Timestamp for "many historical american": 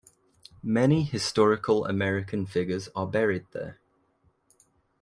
0.63-2.47